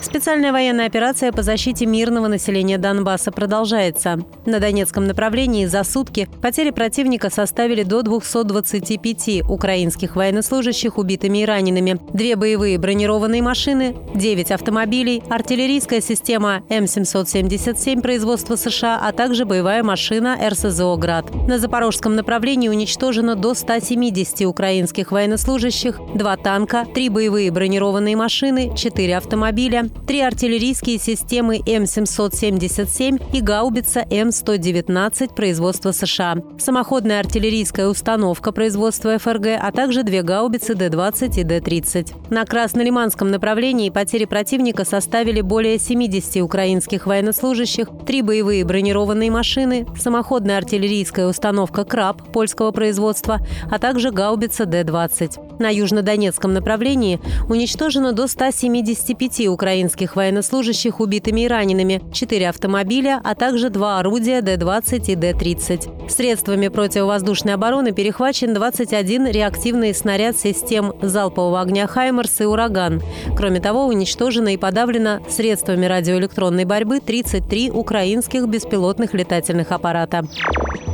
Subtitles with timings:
[0.00, 4.18] Специальная военная операция по защите мирного населения Донбасса продолжается.
[4.44, 11.98] На Донецком направлении за сутки потери противника составили до 225 украинских военнослужащих убитыми и ранеными,
[12.12, 20.38] две боевые бронированные машины, 9 автомобилей, артиллерийская система М777 производства США, а также боевая машина
[20.48, 21.34] РСЗО «Град».
[21.46, 29.16] На запорожском направлении уничтожено до 170 украинских военнослужащих, два танка, три боевые бронированные машины, четыре
[29.16, 39.58] автомобиля, три артиллерийские системы М777 и гаубица М119 производства США, самоходная артиллерийская установка производства ФРГ,
[39.60, 42.30] а также две гаубицы Д-20 и Д-30.
[42.30, 50.58] На Краснолиманском направлении потери противника составили более 70 украинских военнослужащих, три боевые бронированные машины, самоходная
[50.58, 55.58] артиллерийская установка «Краб» польского производства, а также гаубица Д-20.
[55.58, 63.34] На южнодонецком направлении уничтожено до 175 украинских украинских военнослужащих убитыми и ранеными, 4 автомобиля, а
[63.34, 66.08] также два орудия Д-20 и Д-30.
[66.08, 73.02] Средствами противовоздушной обороны перехвачен 21 реактивный снаряд систем залпового огня «Хаймерс» и «Ураган».
[73.36, 80.26] Кроме того, уничтожено и подавлено средствами радиоэлектронной борьбы 33 украинских беспилотных летательных аппарата.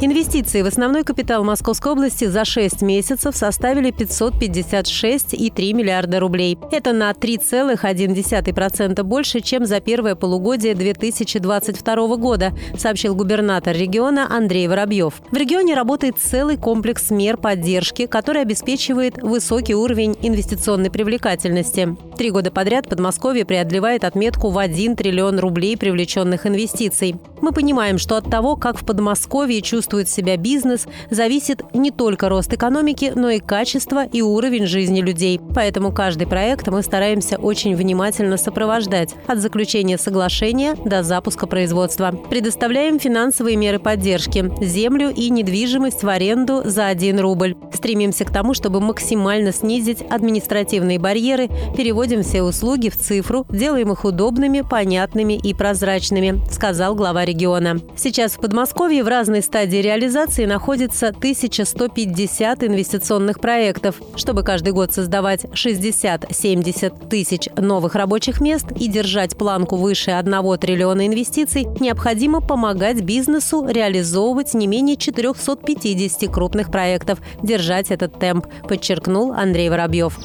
[0.00, 6.58] Инвестиции в основной капитал Московской области за 6 месяцев составили 556,3 миллиарда рублей.
[6.72, 15.14] Это на 3,1% больше, чем за первое полугодие 2022 года, сообщил губернатор региона Андрей Воробьев.
[15.30, 21.96] В регионе работает целый комплекс мер поддержки, который обеспечивает высокий уровень инвестиционной привлекательности.
[22.18, 27.16] Три года подряд Подмосковье преодолевает отметку в 1 триллион рублей привлеченных инвестиций.
[27.40, 32.50] Мы понимаем, что от того, как в Подмосковье чувствует себя бизнес, зависит не только рост
[32.54, 35.38] экономики, но и качество и уровень жизни людей.
[35.54, 42.12] Поэтому каждый проект мы стараемся очень внимательно сопровождать от заключения соглашения до запуска производства.
[42.30, 47.54] Предоставляем финансовые меры поддержки, землю и недвижимость в аренду за 1 рубль.
[47.70, 54.06] Стремимся к тому, чтобы максимально снизить административные барьеры, переводим все услуги в цифру, делаем их
[54.06, 57.80] удобными, понятными и прозрачными, сказал глава региона.
[57.96, 64.00] Сейчас в Подмосковье в разной стадии реализации находится 1150 инвестиционных проектов.
[64.16, 71.06] Чтобы каждый год создавать 60-70 тысяч новых рабочих мест и держать планку выше 1 триллиона
[71.06, 77.20] инвестиций, необходимо помогать бизнесу реализовывать не менее 450 крупных проектов.
[77.42, 80.18] Держать этот темп, подчеркнул Андрей Воробьев.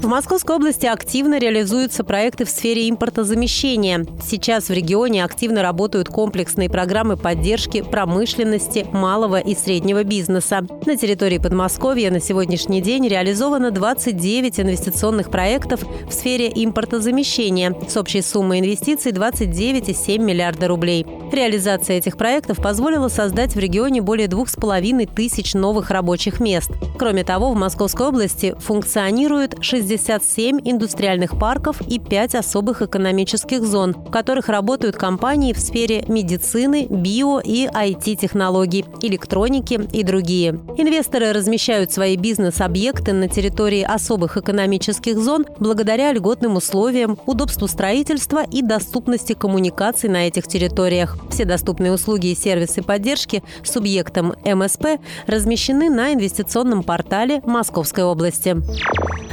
[0.00, 4.06] В Московской области активно реализуются проекты в сфере импортозамещения.
[4.24, 10.66] Сейчас в регионе активно работают комплексные программы поддержки промышленности, малого и среднего бизнеса.
[10.86, 18.22] На территории Подмосковья на сегодняшний день реализовано 29 инвестиционных проектов в сфере импортозамещения с общей
[18.22, 21.06] суммой инвестиций 29,7 миллиарда рублей.
[21.30, 26.70] Реализация этих проектов позволила создать в регионе более двух с половиной тысяч новых рабочих мест.
[26.98, 33.92] Кроме того, в Московской области функционирует 60 67 индустриальных парков и 5 особых экономических зон,
[33.92, 40.60] в которых работают компании в сфере медицины, био и IT-технологий, электроники и другие.
[40.76, 48.62] Инвесторы размещают свои бизнес-объекты на территории особых экономических зон благодаря льготным условиям, удобству строительства и
[48.62, 51.16] доступности коммуникаций на этих территориях.
[51.30, 58.56] Все доступные услуги и сервисы поддержки субъектам МСП размещены на инвестиционном портале Московской области.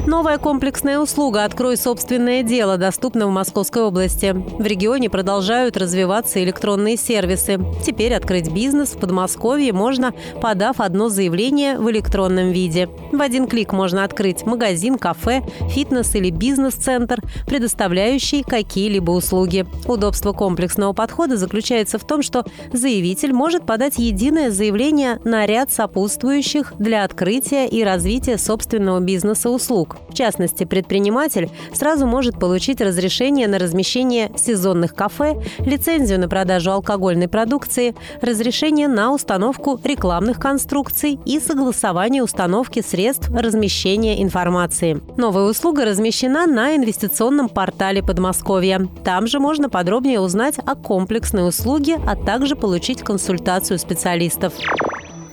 [0.08, 4.32] Новая комплексная услуга «Открой собственное дело» доступна в Московской области.
[4.32, 7.60] В регионе продолжают развиваться электронные сервисы.
[7.86, 12.88] Теперь открыть бизнес в Подмосковье можно, подав одно заявление в электронном виде.
[13.12, 19.66] В один клик можно открыть магазин, кафе, фитнес или бизнес-центр, предоставляющий какие-либо услуги.
[19.88, 26.76] Удобство комплексного подхода заключается в том, что заявитель может подать единое заявление на ряд сопутствующих
[26.80, 29.97] для открытия и развития собственного бизнеса услуг.
[30.10, 37.28] В частности, предприниматель сразу может получить разрешение на размещение сезонных кафе, лицензию на продажу алкогольной
[37.28, 45.02] продукции, разрешение на установку рекламных конструкций и согласование установки средств размещения информации.
[45.18, 48.88] Новая услуга размещена на инвестиционном портале Подмосковья.
[49.04, 54.54] Там же можно подробнее узнать о комплексной услуге, а также получить консультацию специалистов.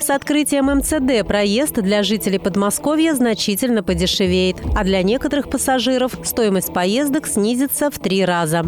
[0.04, 7.26] С открытием МЦД проезд для жителей Подмосковья значительно подешевеет, а для некоторых пассажиров стоимость поездок
[7.26, 8.66] снизится в три раза.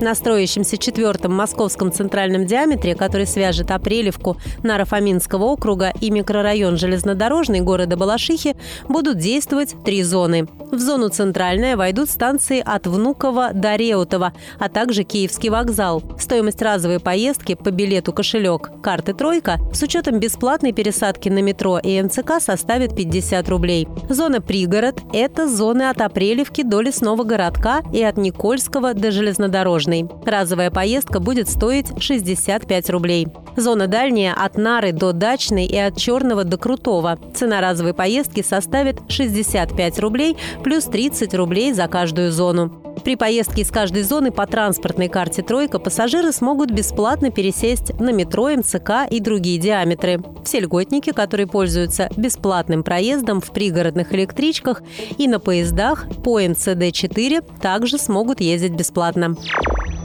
[0.00, 7.96] На строящемся четвертом московском центральном диаметре, который свяжет Апрелевку Наро-Фоминского округа и микрорайон железнодорожный города
[7.96, 8.56] Балашихи,
[8.88, 10.48] будут действовать три зоны.
[10.70, 16.02] В зону центральная войдут станции от Внуково до Реутова, а также Киевский вокзал.
[16.18, 22.00] Стоимость разовой поездки по билету «Кошелек» карты «Тройка» с учетом бесплатной пересадки на метро и
[22.02, 23.88] МЦК составит 50 рублей.
[24.10, 30.08] Зона «Пригород»– это зоны от Апрелевки до Лесного городка и от Никольского до Железнодорожного Дорожный.
[30.24, 33.28] Разовая поездка будет стоить 65 рублей.
[33.56, 37.18] Зона дальняя от Нары до Дачной и от Черного до Крутого.
[37.34, 42.85] Цена разовой поездки составит 65 рублей плюс 30 рублей за каждую зону.
[43.06, 48.48] При поездке из каждой зоны по транспортной карте «Тройка» пассажиры смогут бесплатно пересесть на метро,
[48.48, 50.20] МЦК и другие диаметры.
[50.44, 54.82] Все льготники, которые пользуются бесплатным проездом в пригородных электричках
[55.18, 59.36] и на поездах по МЦД-4, также смогут ездить бесплатно.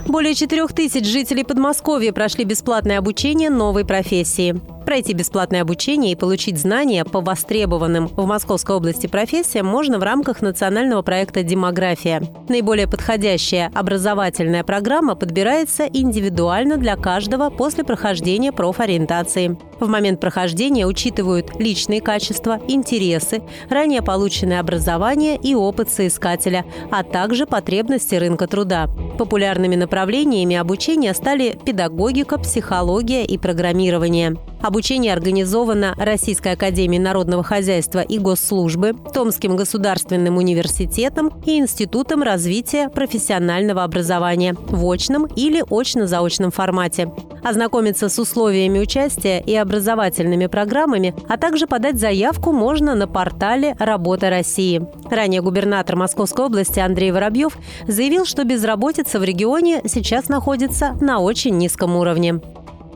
[0.05, 4.61] Более 4 тысяч жителей Подмосковья прошли бесплатное обучение новой профессии.
[4.85, 10.41] Пройти бесплатное обучение и получить знания по востребованным в Московской области профессиям можно в рамках
[10.41, 12.23] национального проекта «Демография».
[12.49, 19.57] Наиболее подходящая образовательная программа подбирается индивидуально для каждого после прохождения профориентации.
[19.79, 27.45] В момент прохождения учитывают личные качества, интересы, ранее полученное образование и опыт соискателя, а также
[27.45, 28.89] потребности рынка труда.
[29.17, 34.37] Популярными направлениями обучения стали педагогика, психология и программирование.
[34.61, 43.83] Обучение организовано Российской академией народного хозяйства и госслужбы, Томским государственным университетом и Институтом развития профессионального
[43.83, 47.11] образования в очном или очно-заочном формате.
[47.43, 54.29] Ознакомиться с условиями участия и образовательными программами, а также подать заявку можно на портале «Работа
[54.29, 54.85] России».
[55.09, 57.57] Ранее губернатор Московской области Андрей Воробьев
[57.87, 62.39] заявил, что безработица в регионе сейчас находится на очень низком уровне.